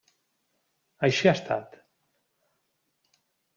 [1.09, 1.79] Així ha estat.